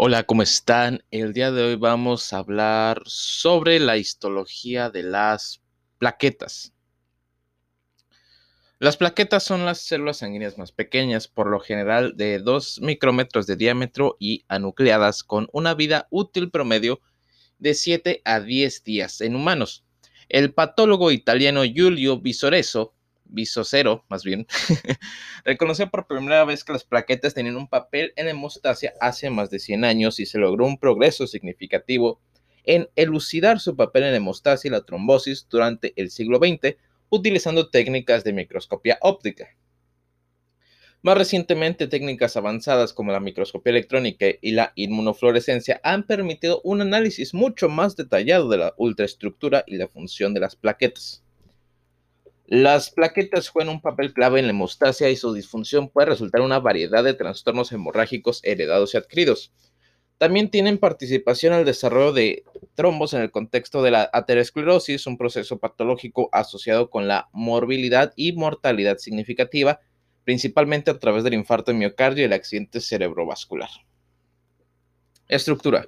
[0.00, 1.02] Hola, ¿cómo están?
[1.10, 5.60] El día de hoy vamos a hablar sobre la histología de las
[5.98, 6.72] plaquetas.
[8.78, 13.56] Las plaquetas son las células sanguíneas más pequeñas, por lo general de 2 micrómetros de
[13.56, 17.00] diámetro y anucleadas con una vida útil promedio
[17.58, 19.84] de 7 a 10 días en humanos.
[20.28, 22.94] El patólogo italiano Giulio Visoreso
[23.28, 24.46] Visocero, más bien,
[25.44, 29.58] reconoció por primera vez que las plaquetas tenían un papel en hemostasia hace más de
[29.58, 32.20] 100 años y se logró un progreso significativo
[32.64, 36.76] en elucidar su papel en hemostasia y la trombosis durante el siglo XX
[37.10, 39.48] utilizando técnicas de microscopía óptica.
[41.00, 47.34] Más recientemente, técnicas avanzadas como la microscopía electrónica y la inmunofluorescencia han permitido un análisis
[47.34, 51.22] mucho más detallado de la ultraestructura y la función de las plaquetas.
[52.50, 56.46] Las plaquetas juegan un papel clave en la hemostasia y su disfunción puede resultar en
[56.46, 59.52] una variedad de trastornos hemorrágicos heredados y adquiridos.
[60.16, 65.18] También tienen participación en el desarrollo de trombos en el contexto de la aterosclerosis, un
[65.18, 69.80] proceso patológico asociado con la morbilidad y mortalidad significativa,
[70.24, 73.68] principalmente a través del infarto de miocardio y el accidente cerebrovascular.
[75.28, 75.86] Estructura.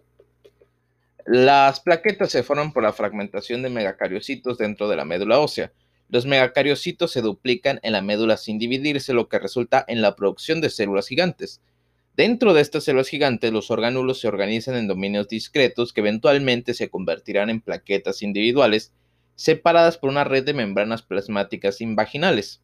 [1.24, 5.72] Las plaquetas se forman por la fragmentación de megacariocitos dentro de la médula ósea.
[6.10, 10.60] Los megacariocitos se duplican en la médula sin dividirse, lo que resulta en la producción
[10.60, 11.60] de células gigantes.
[12.16, 16.90] Dentro de estas células gigantes, los orgánulos se organizan en dominios discretos que eventualmente se
[16.90, 18.92] convertirán en plaquetas individuales
[19.36, 22.60] separadas por una red de membranas plasmáticas invaginales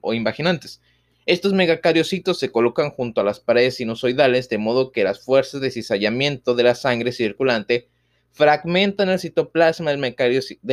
[0.00, 0.80] o invaginantes.
[1.26, 5.70] Estos megacariocitos se colocan junto a las paredes sinusoidales de modo que las fuerzas de
[5.70, 7.88] cizallamiento de la sangre circulante
[8.32, 9.98] fragmentan el citoplasma del,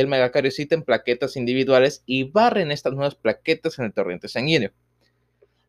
[0.06, 4.72] megacariocito en plaquetas individuales y barren estas nuevas plaquetas en el torrente sanguíneo.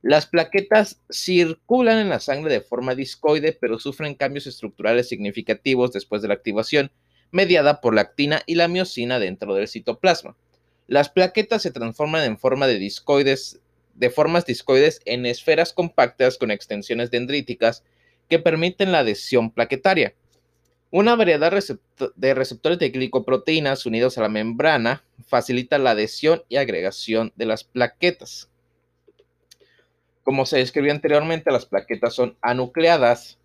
[0.02, 6.22] Las plaquetas circulan en la sangre de forma discoide, pero sufren cambios estructurales significativos después
[6.22, 6.92] de la activación,
[7.32, 10.38] mediada por la actina y la miocina dentro del citoplasma.
[10.88, 13.60] Las plaquetas se transforman en forma de discoides,
[13.94, 17.84] de formas discoides en esferas compactas con extensiones dendríticas
[18.30, 20.16] que permiten la adhesión plaquetaria.
[20.92, 21.52] Una variedad
[22.16, 27.64] de receptores de glicoproteínas unidos a la membrana facilita la adhesión y agregación de las
[27.64, 28.50] plaquetas.
[30.24, 33.38] Como se describió anteriormente, las plaquetas son anucleadas,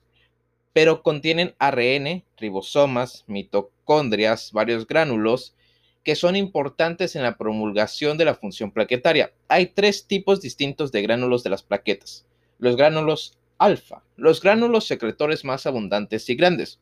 [0.72, 5.54] pero contienen ARN, ribosomas, mitocondrias, varios gránulos,
[6.02, 9.32] que son importantes en la promulgación de la función plaquetaria.
[9.48, 12.24] Hay tres tipos distintos de gránulos de las plaquetas.
[12.58, 16.80] Los gránulos alfa, los gránulos secretores más abundantes y grandes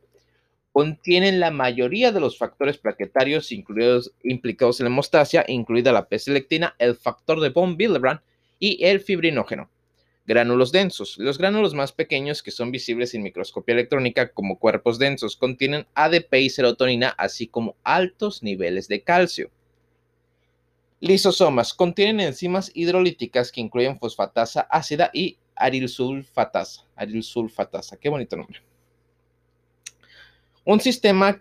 [0.73, 6.75] contienen la mayoría de los factores plaquetarios incluidos, implicados en la hemostasia, incluida la P-selectina,
[6.79, 8.21] el factor de von Willebrand
[8.59, 9.71] y el fibrinógeno.
[10.25, 11.19] Gránulos densos.
[11.19, 16.35] Los gránulos más pequeños que son visibles en microscopía electrónica como cuerpos densos contienen ADP
[16.35, 19.51] y serotonina, así como altos niveles de calcio.
[21.01, 26.87] Lisosomas contienen enzimas hidrolíticas que incluyen fosfatasa ácida y arilsulfatasa.
[26.95, 28.72] Arilsulfatasa, qué bonito nombre.
[30.65, 31.41] Un sistema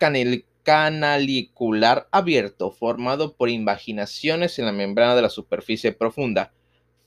[0.63, 6.51] canalicular abierto formado por invaginaciones en la membrana de la superficie profunda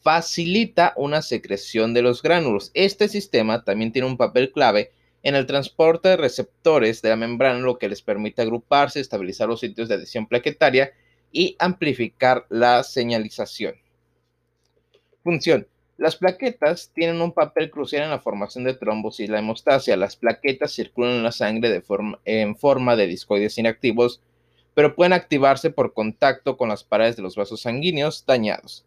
[0.00, 2.70] facilita una secreción de los gránulos.
[2.74, 4.92] Este sistema también tiene un papel clave
[5.24, 9.58] en el transporte de receptores de la membrana, lo que les permite agruparse, estabilizar los
[9.58, 10.92] sitios de adhesión plaquetaria
[11.32, 13.74] y amplificar la señalización.
[15.24, 15.66] Función.
[15.96, 19.96] Las plaquetas tienen un papel crucial en la formación de trombos y la hemostasia.
[19.96, 21.82] Las plaquetas circulan en la sangre
[22.24, 24.20] en forma de discoides inactivos,
[24.74, 28.84] pero pueden activarse por contacto con las paredes de los vasos sanguíneos dañados.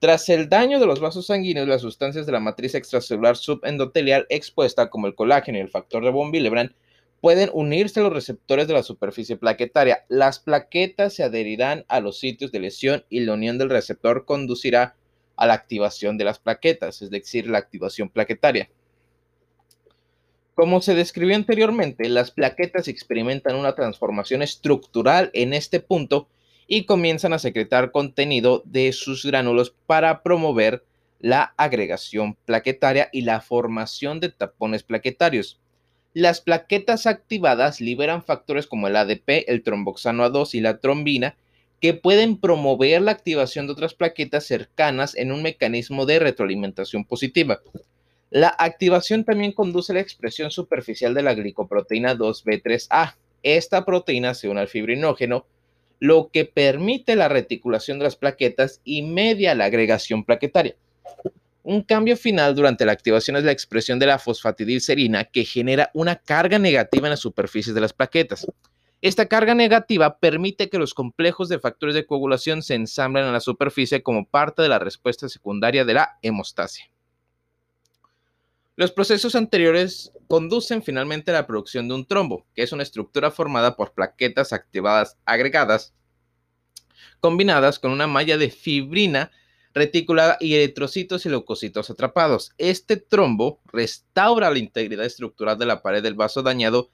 [0.00, 4.90] Tras el daño de los vasos sanguíneos, las sustancias de la matriz extracelular subendotelial expuesta,
[4.90, 6.72] como el colágeno y el factor de von Willebrand,
[7.20, 10.04] pueden unirse a los receptores de la superficie plaquetaria.
[10.08, 14.96] Las plaquetas se adherirán a los sitios de lesión y la unión del receptor conducirá
[15.40, 18.68] a la activación de las plaquetas, es decir, la activación plaquetaria.
[20.54, 26.28] Como se describió anteriormente, las plaquetas experimentan una transformación estructural en este punto
[26.66, 30.84] y comienzan a secretar contenido de sus gránulos para promover
[31.20, 35.58] la agregación plaquetaria y la formación de tapones plaquetarios.
[36.12, 41.36] Las plaquetas activadas liberan factores como el ADP, el tromboxano A2 y la trombina,
[41.80, 47.60] que pueden promover la activación de otras plaquetas cercanas en un mecanismo de retroalimentación positiva.
[48.30, 53.16] La activación también conduce a la expresión superficial de la glicoproteína 2B3A.
[53.42, 55.46] Esta proteína se une al fibrinógeno,
[55.98, 60.76] lo que permite la reticulación de las plaquetas y media la agregación plaquetaria.
[61.62, 66.16] Un cambio final durante la activación es la expresión de la fosfatidilcerina que genera una
[66.16, 68.46] carga negativa en las superficies de las plaquetas.
[69.02, 73.40] Esta carga negativa permite que los complejos de factores de coagulación se ensamblen en la
[73.40, 76.90] superficie como parte de la respuesta secundaria de la hemostasia.
[78.76, 83.30] Los procesos anteriores conducen finalmente a la producción de un trombo, que es una estructura
[83.30, 85.94] formada por plaquetas activadas agregadas
[87.20, 89.30] combinadas con una malla de fibrina
[89.72, 92.52] reticulada y eritrocitos y leucocitos atrapados.
[92.58, 96.90] Este trombo restaura la integridad estructural de la pared del vaso dañado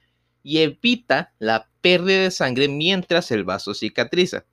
[0.47, 4.47] y evita la pérdida de sangre mientras el vaso cicatriza.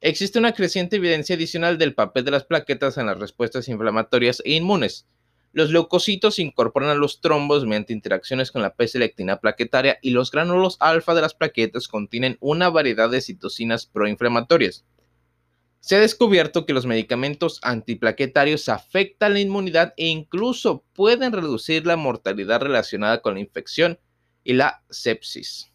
[0.00, 4.54] Existe una creciente evidencia adicional del papel de las plaquetas en las respuestas inflamatorias e
[4.54, 5.06] inmunes.
[5.52, 10.78] Los leucocitos incorporan a los trombos mediante interacciones con la P-selectina plaquetaria y los gránulos
[10.80, 14.86] alfa de las plaquetas contienen una variedad de citocinas proinflamatorias.
[15.80, 21.96] Se ha descubierto que los medicamentos antiplaquetarios afectan la inmunidad e incluso pueden reducir la
[21.96, 23.98] mortalidad relacionada con la infección
[24.48, 25.70] y la sepsis.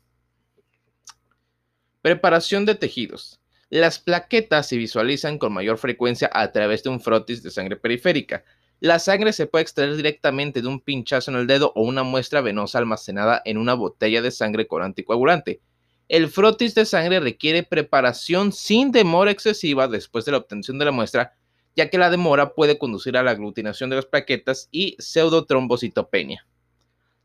[2.01, 3.39] Preparación de tejidos.
[3.69, 8.43] Las plaquetas se visualizan con mayor frecuencia a través de un frotis de sangre periférica.
[8.79, 12.41] La sangre se puede extraer directamente de un pinchazo en el dedo o una muestra
[12.41, 15.61] venosa almacenada en una botella de sangre con anticoagulante.
[16.09, 20.91] El frotis de sangre requiere preparación sin demora excesiva después de la obtención de la
[20.91, 21.35] muestra,
[21.75, 26.47] ya que la demora puede conducir a la aglutinación de las plaquetas y pseudotrombocitopenia.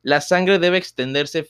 [0.09, 1.47] La sangre debe extenderse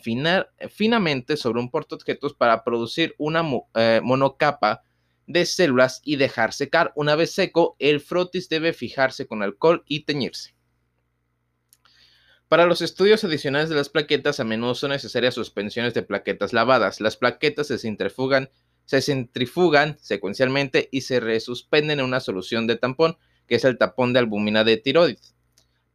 [0.69, 4.83] finamente sobre un portaobjetos para producir una eh, monocapa
[5.29, 6.91] de células y dejar secar.
[6.97, 10.57] Una vez seco, el frotis debe fijarse con alcohol y teñirse.
[12.49, 17.01] Para los estudios adicionales de las plaquetas, a menudo son necesarias suspensiones de plaquetas lavadas.
[17.01, 18.51] Las plaquetas se centrifugan,
[18.87, 24.13] se centrifugan secuencialmente y se resuspenden en una solución de tampón, que es el tapón
[24.13, 25.38] de albumina de tiroides.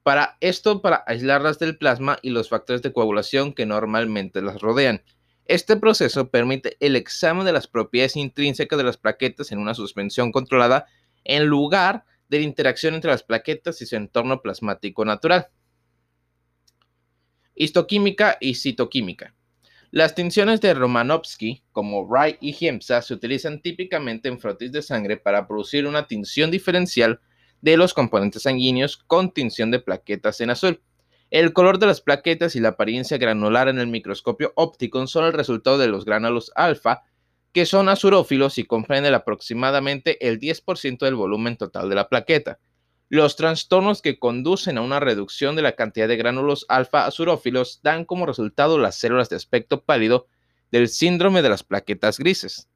[0.03, 5.01] Para esto, para aislarlas del plasma y los factores de coagulación que normalmente las rodean.
[5.45, 10.31] Este proceso permite el examen de las propiedades intrínsecas de las plaquetas en una suspensión
[10.31, 10.85] controlada
[11.23, 15.47] en lugar de la interacción entre las plaquetas y su entorno plasmático natural.
[17.55, 19.35] Histoquímica y citoquímica.
[19.91, 25.17] Las tinciones de Romanovsky, como Wright y Giemsa, se utilizan típicamente en frotis de sangre
[25.17, 27.21] para producir una tinción diferencial
[27.63, 30.81] de los componentes sanguíneos con tinción de plaquetas en azul.
[31.31, 35.33] El color de las plaquetas y la apariencia granular en el microscopio óptico son el
[35.33, 37.03] resultado de los gránulos alfa,
[37.53, 42.59] que son azurófilos y comprenden aproximadamente el 10% del volumen total de la plaqueta.
[43.07, 48.03] Los trastornos que conducen a una reducción de la cantidad de gránulos alfa azurófilos dan
[48.03, 50.27] como resultado las células de aspecto pálido
[50.69, 52.67] del síndrome de las plaquetas grises.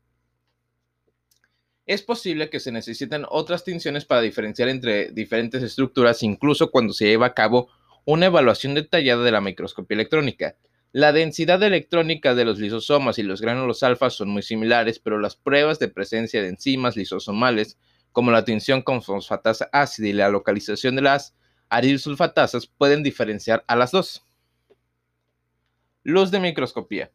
[1.88, 7.06] Es posible que se necesiten otras tinciones para diferenciar entre diferentes estructuras, incluso cuando se
[7.06, 7.70] lleva a cabo
[8.04, 10.58] una evaluación detallada de la microscopía electrónica.
[10.92, 15.38] La densidad electrónica de los lisosomas y los gránulos alfa son muy similares, pero las
[15.38, 17.78] pruebas de presencia de enzimas lisosomales,
[18.12, 21.36] como la tinción con fosfatasa ácida y la localización de las
[21.70, 24.26] arilsulfatasas, pueden diferenciar a las dos.
[26.04, 27.12] Luz de microscopía.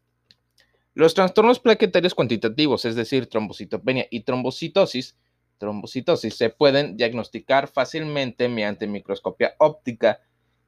[0.94, 5.16] Los trastornos plaquetarios cuantitativos, es decir, trombocitopenia y trombocitosis,
[5.56, 10.20] trombocitosis, se pueden diagnosticar fácilmente mediante microscopía óptica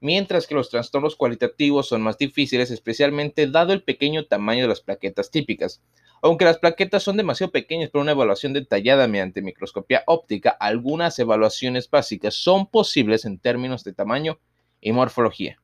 [0.05, 4.83] mientras que los trastornos cualitativos son más difíciles, especialmente dado el pequeño tamaño de las
[4.83, 5.83] plaquetas típicas.
[6.21, 11.89] Aunque las plaquetas son demasiado pequeñas para una evaluación detallada mediante microscopía óptica, algunas evaluaciones
[11.89, 14.39] básicas son posibles en términos de tamaño
[14.81, 15.64] y morfología.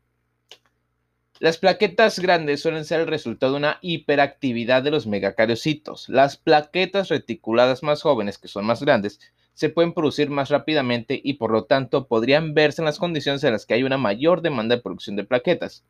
[1.40, 6.06] Las plaquetas grandes suelen ser el resultado de una hiperactividad de los megacariocitos.
[6.10, 9.20] Las plaquetas reticuladas más jóvenes, que son más grandes,
[9.54, 13.52] se pueden producir más rápidamente y por lo tanto podrían verse en las condiciones en
[13.52, 15.82] las que hay una mayor demanda de producción de plaquetas.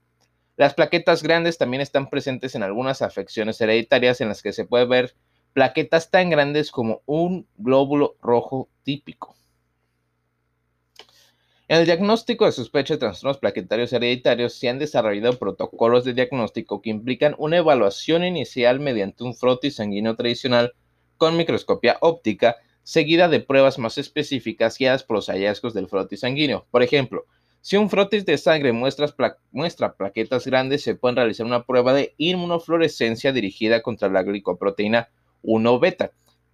[0.56, 4.86] Las plaquetas grandes también están presentes en algunas afecciones hereditarias en las que se puede
[4.86, 5.16] ver
[5.52, 9.34] plaquetas tan grandes como un glóbulo rojo típico.
[11.70, 16.82] En el diagnóstico de sospecha de trastornos plaquetarios hereditarios se han desarrollado protocolos de diagnóstico
[16.82, 20.72] que implican una evaluación inicial mediante un frotis sanguíneo tradicional
[21.16, 26.66] con microscopía óptica seguida de pruebas más específicas guiadas por los hallazgos del frotis sanguíneo.
[26.72, 27.26] Por ejemplo,
[27.60, 29.14] si un frotis de sangre muestra,
[29.96, 35.08] plaquetas grandes, se puede realizar una prueba de inmunofluorescencia dirigida contra la glicoproteína
[35.44, 36.10] 1-beta,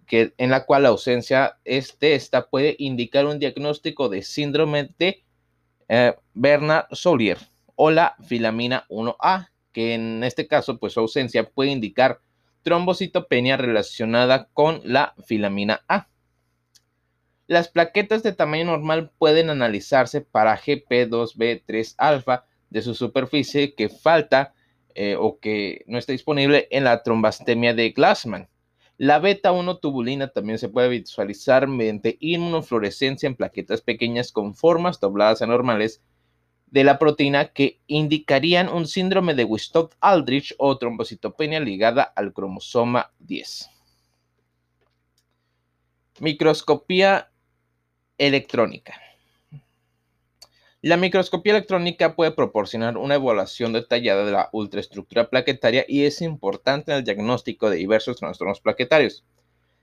[0.06, 5.24] que, en la cual la ausencia de esta puede indicar un diagnóstico de síndrome de
[5.88, 7.38] eh, Bernard-Solier
[7.74, 12.20] o la filamina 1A, que en este caso, pues su ausencia puede indicar
[12.62, 16.08] trombocitopenia relacionada con la filamina A.
[17.46, 24.52] Las plaquetas de tamaño normal pueden analizarse para GP2B3 alfa de su superficie que falta
[24.94, 28.48] eh, o que no está disponible en la trombastemia de Glassman.
[28.98, 35.00] La beta 1 tubulina también se puede visualizar mediante inmunofluorescencia en plaquetas pequeñas con formas
[35.00, 36.02] dobladas anormales
[36.66, 43.70] de la proteína que indicarían un síndrome de Wistow-Aldrich o trombocitopenia ligada al cromosoma 10.
[46.20, 47.30] Microscopía
[48.16, 48.94] electrónica.
[50.82, 56.92] La microscopía electrónica puede proporcionar una evaluación detallada de la ultraestructura plaquetaria y es importante
[56.92, 59.24] en el diagnóstico de diversos trastornos plaquetarios.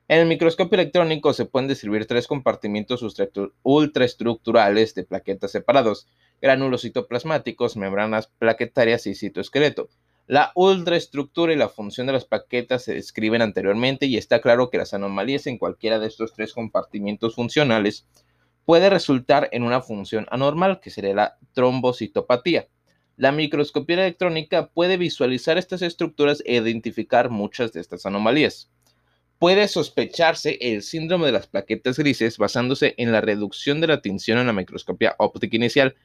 [0.08, 3.04] En el microscopio electrónico se pueden describir tres compartimientos
[3.64, 6.08] ultraestructurales de plaquetas separados,
[6.40, 9.90] gránulos citoplasmáticos, membranas plaquetarias y citoesqueleto.
[10.28, 14.78] La ultraestructura y la función de las plaquetas se describen anteriormente y está claro que
[14.78, 18.06] las anomalías en cualquiera de estos tres compartimientos funcionales
[18.66, 22.68] puede resultar en una función anormal, que sería la trombocitopatía.
[23.16, 28.72] La microscopía electrónica puede visualizar estas estructuras e identificar muchas de estas anomalías.
[29.38, 34.40] Puede sospecharse el síndrome de las plaquetas grises basándose en la reducción de la tinción
[34.40, 35.96] en la microscopía óptica inicial,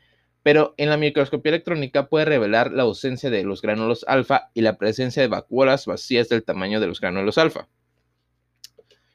[0.42, 4.76] pero en la microscopía electrónica puede revelar la ausencia de los gránulos alfa y la
[4.76, 7.68] presencia de vacuolas vacías del tamaño de los gránulos alfa.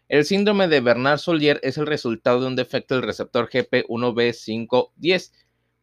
[0.09, 5.31] El síndrome de Bernard-Solier es el resultado de un defecto del receptor GP1B510.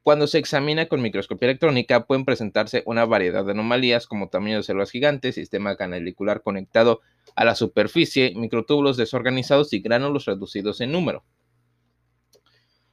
[0.03, 4.63] Cuando se examina con microscopía electrónica, pueden presentarse una variedad de anomalías como tamaño de
[4.63, 7.01] células gigantes, sistema canalicular conectado
[7.35, 11.25] a la superficie, microtúbulos desorganizados y gránulos reducidos en número.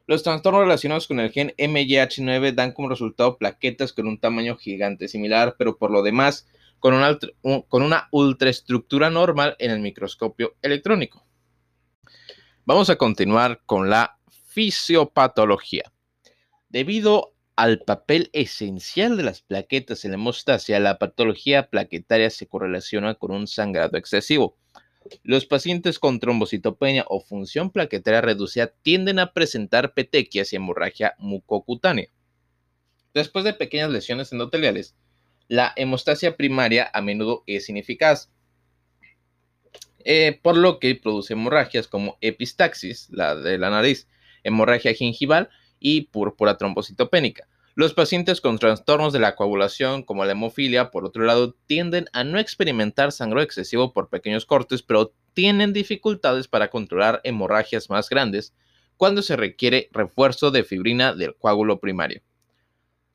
[0.05, 5.09] Los trastornos relacionados con el gen MYH9 dan como resultado plaquetas con un tamaño gigante
[5.09, 6.47] similar, pero por lo demás
[6.79, 7.17] con una,
[7.67, 11.25] con una ultraestructura normal en el microscopio electrónico.
[12.65, 14.19] Vamos a continuar con la
[14.49, 15.91] fisiopatología.
[16.69, 23.15] Debido al papel esencial de las plaquetas en la hemostasia, la patología plaquetaria se correlaciona
[23.15, 24.57] con un sangrado excesivo.
[25.23, 32.09] Los pacientes con trombocitopenia o función plaquetaria reducida tienden a presentar petequias y hemorragia mucocutánea.
[33.13, 34.95] Después de pequeñas lesiones endoteliales,
[35.47, 38.29] la hemostasia primaria a menudo es ineficaz,
[40.03, 44.07] eh, por lo que produce hemorragias como epistaxis, la de la nariz,
[44.43, 45.49] hemorragia gingival
[45.79, 47.47] y púrpura trombocitopénica.
[47.75, 52.23] Los pacientes con trastornos de la coagulación, como la hemofilia, por otro lado, tienden a
[52.23, 58.55] no experimentar sangrado excesivo por pequeños cortes, pero tienen dificultades para controlar hemorragias más grandes
[58.95, 62.23] cuando se requiere refuerzo de fibrina del coágulo primario.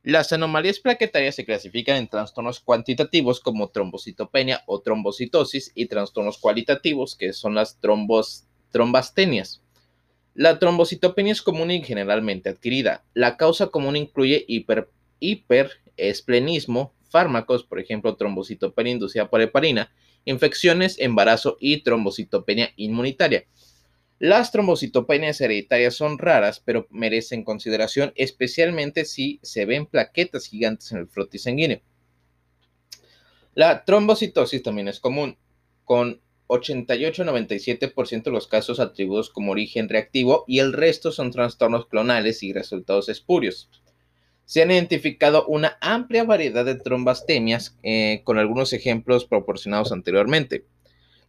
[0.05, 7.15] Las anomalías plaquetarias se clasifican en trastornos cuantitativos como trombocitopenia o trombocitosis y trastornos cualitativos
[7.15, 9.63] que son las trombos, trombastenias.
[10.35, 13.05] La trombocitopenia es común y generalmente adquirida.
[13.15, 14.91] La causa común incluye hiper,
[15.21, 19.93] hiperesplenismo, fármacos, por ejemplo, trombocitopenia inducida por heparina,
[20.25, 23.45] infecciones, embarazo y trombocitopenia inmunitaria.
[24.23, 30.99] Las trombocitopenias hereditarias son raras, pero merecen consideración, especialmente si se ven plaquetas gigantes en
[30.99, 31.81] el frotis sanguíneo.
[33.57, 35.39] La trombocitosis también es común,
[35.85, 42.45] con 88-97% de los casos atribuidos como origen reactivo y el resto son trastornos clonales
[42.45, 43.71] y resultados espurios.
[44.45, 50.65] Se han identificado una amplia variedad de trombastemias, eh, con algunos ejemplos proporcionados anteriormente.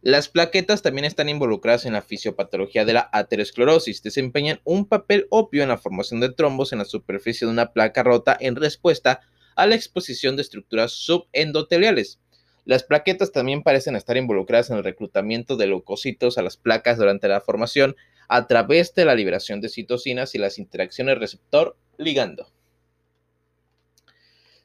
[0.04, 4.02] Las plaquetas también están involucradas en la fisiopatología de la aterosclerosis.
[4.02, 8.02] Desempeñan un papel obvio en la formación de trombos en la superficie de una placa
[8.02, 9.22] rota en respuesta
[9.56, 12.20] a la exposición de estructuras subendoteliales.
[12.66, 17.26] Las plaquetas también parecen estar involucradas en el reclutamiento de leucocitos a las placas durante
[17.26, 17.96] la formación
[18.28, 22.46] a través de la liberación de citocinas y las interacciones receptor-ligando.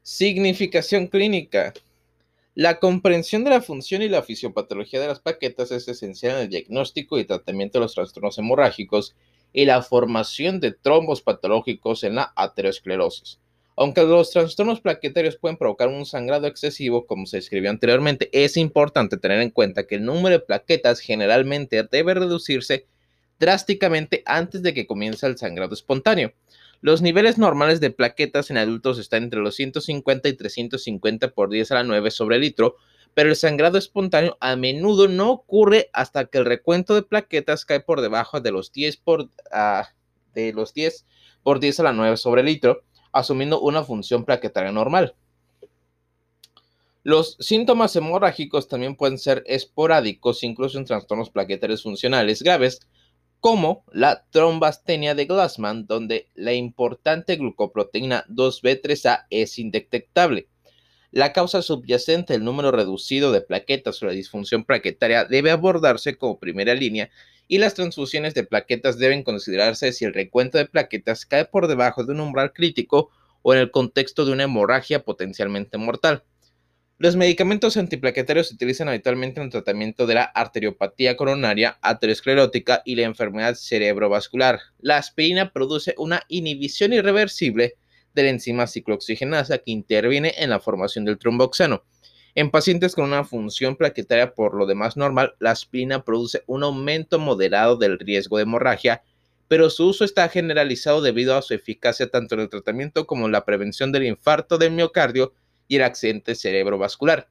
[0.03, 1.71] Significación clínica.
[2.59, 6.49] La comprensión de la función y la fisiopatología de las plaquetas es esencial en el
[6.49, 9.15] diagnóstico y tratamiento de los trastornos hemorrágicos
[9.53, 13.39] y la formación de trombos patológicos en la aterosclerosis.
[13.77, 19.15] Aunque los trastornos plaquetarios pueden provocar un sangrado excesivo, como se escribió anteriormente, es importante
[19.15, 22.87] tener en cuenta que el número de plaquetas generalmente debe reducirse
[23.39, 26.33] drásticamente antes de que comience el sangrado espontáneo.
[26.81, 31.71] Los niveles normales de plaquetas en adultos están entre los 150 y 350 por 10
[31.71, 32.77] a la 9 sobre litro,
[33.13, 37.81] pero el sangrado espontáneo a menudo no ocurre hasta que el recuento de plaquetas cae
[37.81, 39.89] por debajo de los 10 por, ah,
[40.33, 41.05] de los 10
[41.43, 45.15] por 10 a la 9 sobre litro, asumiendo una función plaquetaria normal.
[47.03, 52.81] Los síntomas hemorrágicos también pueden ser esporádicos, incluso en trastornos plaquetarios funcionales graves,
[53.39, 60.47] como la trombastenia de Glassman, donde la importante glucoproteína 2B3A es indetectable.
[61.11, 66.39] La causa subyacente, el número reducido de plaquetas o la disfunción plaquetaria, debe abordarse como
[66.39, 67.09] primera línea
[67.47, 72.03] y las transfusiones de plaquetas deben considerarse si el recuento de plaquetas cae por debajo
[72.03, 73.09] de un umbral crítico
[73.41, 76.23] o en el contexto de una hemorragia potencialmente mortal.
[77.01, 82.95] Los medicamentos antiplaquetarios se utilizan habitualmente en el tratamiento de la arteriopatía coronaria, aterosclerótica y
[82.95, 84.59] la enfermedad cerebrovascular.
[84.79, 87.75] La aspirina produce una inhibición irreversible
[88.13, 91.85] de la enzima ciclooxigenasa que interviene en la formación del tromboxano.
[92.35, 97.17] En pacientes con una función plaquetaria por lo demás normal, la aspirina produce un aumento
[97.17, 99.03] moderado del riesgo de hemorragia,
[99.47, 103.31] pero su uso está generalizado debido a su eficacia tanto en el tratamiento como en
[103.31, 105.31] la prevención del infarto del miocardio
[105.69, 107.29] y el accidente cerebrovascular.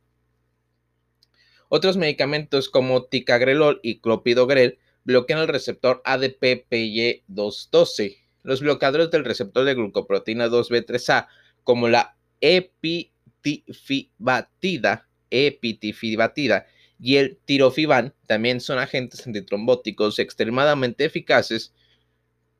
[1.68, 8.16] Otros medicamentos como ticagrelol y clopidogrel bloquean el receptor ADP-PY212.
[8.42, 11.28] Los bloqueadores del receptor de glucoproteína 2B3A,
[11.64, 16.66] como la epitifibatida, epitifibatida
[16.98, 21.74] y el tirofiban, también son agentes antitrombóticos extremadamente eficaces,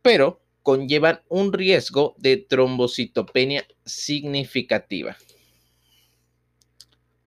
[0.03, 5.17] pero conllevan un riesgo de trombocitopenia significativa.